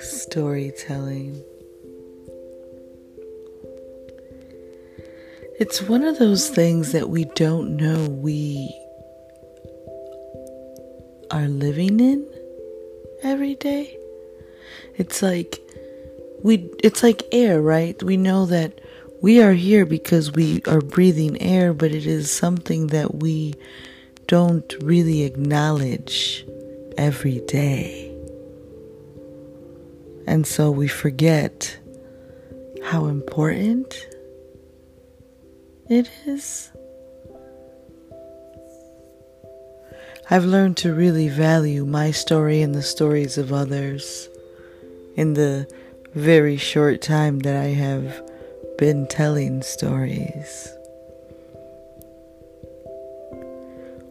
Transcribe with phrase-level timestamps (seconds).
[0.00, 1.42] Storytelling.
[5.58, 8.78] It's one of those things that we don't know we
[11.30, 12.26] are living in
[13.22, 13.96] every day.
[14.96, 15.60] It's like
[16.42, 18.02] we it's like air, right?
[18.02, 18.80] We know that
[19.22, 23.54] we are here because we are breathing air, but it is something that we
[24.34, 26.44] don't really acknowledge
[26.98, 28.12] every day.
[30.26, 31.78] And so we forget
[32.82, 34.08] how important
[35.88, 36.72] it is.
[40.28, 44.28] I've learned to really value my story and the stories of others
[45.14, 45.72] in the
[46.12, 48.20] very short time that I have
[48.78, 50.74] been telling stories.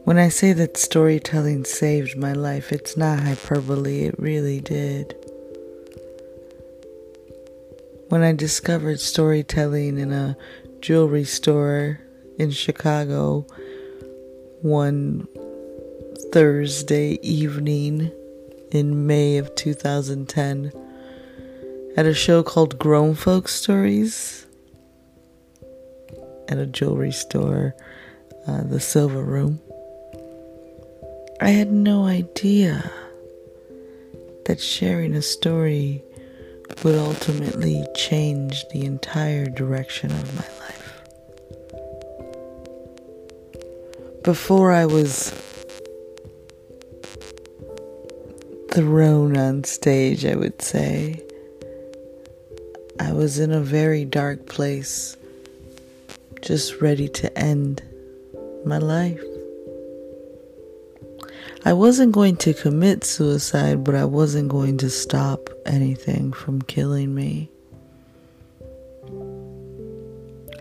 [0.03, 5.15] When I say that storytelling saved my life, it's not hyperbole, it really did.
[8.09, 10.35] When I discovered storytelling in a
[10.81, 12.01] jewelry store
[12.37, 13.47] in Chicago
[14.61, 15.25] one
[16.33, 18.11] Thursday evening
[18.71, 20.73] in May of 2010
[21.95, 24.47] at a show called Grown Folk Stories
[26.49, 27.73] at a jewelry store,
[28.45, 29.61] uh, the Silver Room.
[31.43, 32.89] I had no idea
[34.45, 36.01] that sharing a story
[36.83, 41.01] would ultimately change the entire direction of my life.
[44.23, 45.31] Before I was
[48.71, 51.21] thrown on stage, I would say,
[53.01, 55.17] I was in a very dark place,
[56.39, 57.83] just ready to end
[58.63, 59.21] my life.
[61.65, 67.15] I wasn't going to commit suicide, but I wasn't going to stop anything from killing
[67.15, 67.49] me.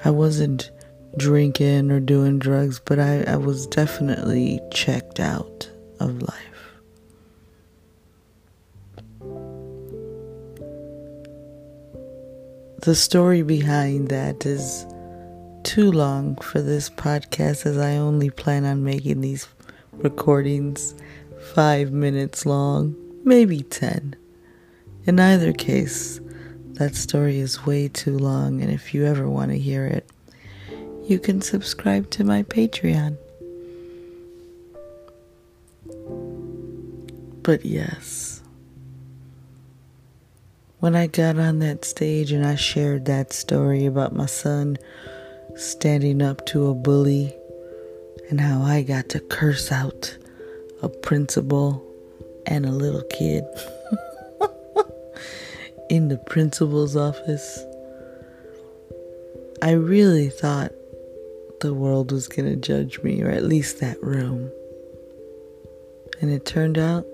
[0.05, 0.71] I wasn't
[1.17, 5.69] drinking or doing drugs, but I, I was definitely checked out
[5.99, 6.53] of life.
[12.83, 14.87] The story behind that is
[15.65, 19.45] too long for this podcast as I only plan on making these
[19.93, 20.95] recordings
[21.55, 24.17] five minutes long, maybe ten.
[25.05, 26.21] In either case,
[26.75, 30.09] that story is way too long, and if you ever want to hear it,
[31.07, 33.17] you can subscribe to my Patreon.
[37.43, 38.43] But yes.
[40.79, 44.79] When I got on that stage and I shared that story about my son
[45.55, 47.37] standing up to a bully
[48.33, 50.17] and how I got to curse out
[50.81, 51.85] a principal
[52.47, 53.45] and a little kid
[55.91, 57.63] in the principal's office,
[59.61, 60.73] I really thought
[61.61, 64.51] the world was going to judge me, or at least that room.
[66.23, 67.05] And it turned out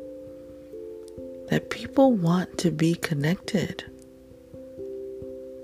[1.50, 3.82] that people want to be connected.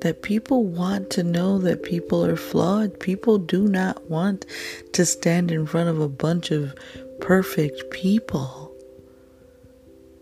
[0.05, 3.01] That people want to know that people are flawed.
[3.01, 4.45] People do not want
[4.93, 6.75] to stand in front of a bunch of
[7.23, 8.71] perfect people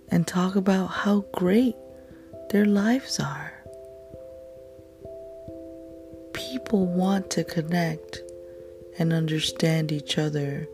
[0.07, 1.75] and talk about how great
[2.51, 3.53] their lives are.
[6.33, 8.21] People want to connect
[9.01, 10.69] and understand each other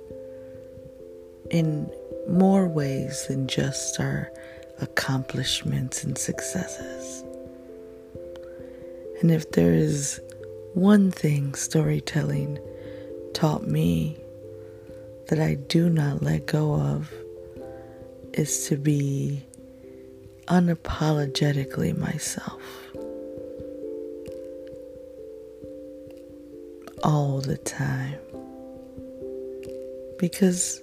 [1.51, 1.91] in
[2.29, 4.31] more ways than just our
[4.83, 7.25] accomplishments and successes.
[9.21, 10.21] And if there is
[10.75, 12.59] one thing storytelling
[13.35, 14.17] taught me
[15.29, 17.13] that I do not let go of,
[18.33, 19.45] is to be
[20.47, 22.63] unapologetically myself.
[27.03, 28.19] All the time.
[30.19, 30.81] Because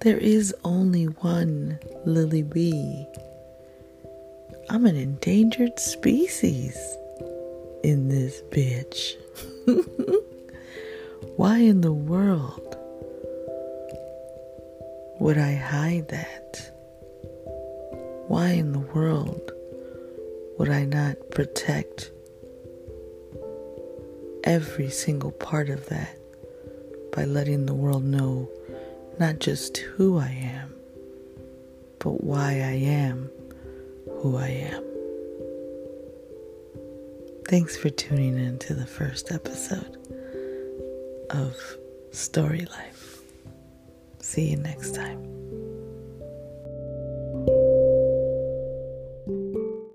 [0.00, 3.06] there is only one Lily Bee.
[4.68, 6.76] I'm an endangered species
[7.82, 9.16] in this bitch.
[11.36, 12.76] Why in the world
[15.18, 16.70] would I hide that?
[18.28, 19.52] Why in the world
[20.58, 22.10] would I not protect
[24.44, 26.16] every single part of that
[27.12, 28.48] by letting the world know
[29.18, 30.74] not just who I am,
[31.98, 33.30] but why I am
[34.20, 34.91] who I am.
[37.52, 39.98] Thanks for tuning in to the first episode
[41.28, 41.54] of
[42.10, 43.20] Story Life.
[44.20, 45.41] See you next time.